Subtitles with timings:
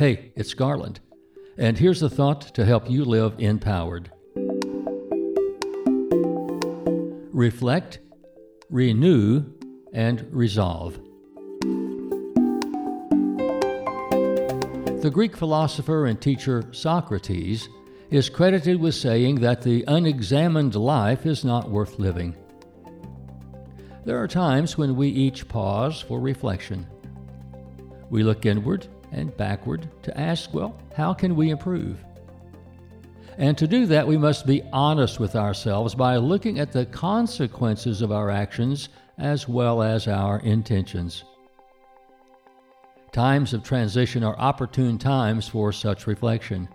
[0.00, 0.98] Hey, it's Garland.
[1.58, 4.10] And here's a thought to help you live empowered
[7.34, 7.98] reflect,
[8.70, 9.44] renew,
[9.92, 10.98] and resolve.
[15.02, 17.68] The Greek philosopher and teacher Socrates
[18.08, 22.34] is credited with saying that the unexamined life is not worth living.
[24.06, 26.86] There are times when we each pause for reflection.
[28.08, 32.04] We look inward and backward to ask, well, how can we improve?
[33.38, 38.02] And to do that, we must be honest with ourselves by looking at the consequences
[38.02, 41.24] of our actions as well as our intentions.
[43.12, 46.68] Times of transition are opportune times for such reflection.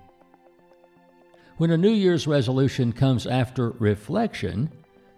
[1.58, 4.70] When a New Year's resolution comes after reflection,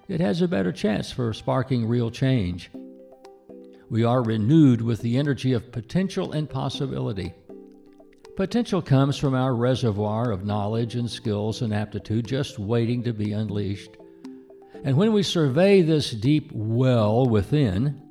[0.08, 2.70] it has a better chance for sparking real change.
[3.90, 7.34] We are renewed with the energy of potential and possibility.
[8.36, 13.32] Potential comes from our reservoir of knowledge and skills and aptitude just waiting to be
[13.32, 13.98] unleashed.
[14.84, 18.02] And when we survey this deep well within,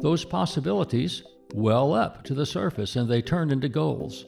[0.00, 1.22] those possibilities
[1.54, 4.26] well up to the surface and they turn into goals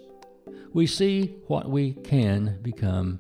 [0.77, 3.19] we see what we can become.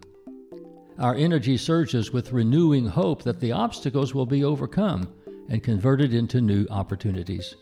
[0.98, 5.10] Our energy surges with renewing hope that the obstacles will be overcome
[5.48, 7.56] and converted into new opportunities.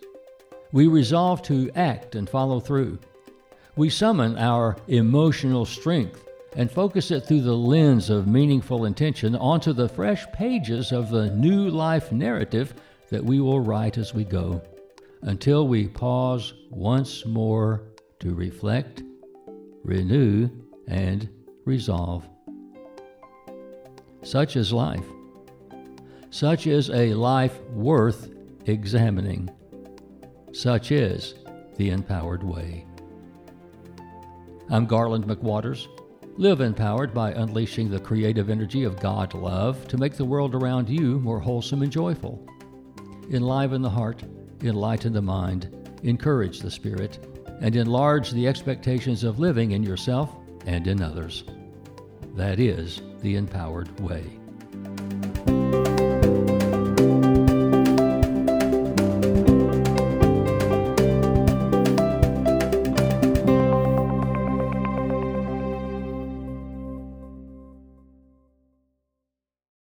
[0.72, 2.98] We resolve to act and follow through.
[3.77, 9.72] We summon our emotional strength and focus it through the lens of meaningful intention onto
[9.72, 12.74] the fresh pages of the new life narrative
[13.10, 14.62] that we will write as we go,
[15.22, 17.82] until we pause once more
[18.20, 19.02] to reflect
[19.84, 20.48] renew,
[20.88, 21.28] and
[21.64, 22.27] resolve.
[24.22, 25.05] Such is life.
[26.34, 28.28] Such is a life worth
[28.66, 29.48] examining.
[30.50, 31.34] Such is
[31.77, 32.86] the empowered way.
[34.68, 35.86] I'm Garland McWaters.
[36.36, 40.89] Live empowered by unleashing the creative energy of God love to make the world around
[40.89, 42.45] you more wholesome and joyful.
[43.30, 44.24] Enliven the heart,
[44.61, 47.24] enlighten the mind, encourage the spirit,
[47.61, 50.34] and enlarge the expectations of living in yourself
[50.66, 51.45] and in others.
[52.34, 54.40] That is the empowered way.